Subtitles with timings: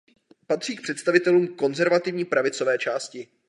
[0.47, 3.27] Patří k představitelům konzervativní pravicové části.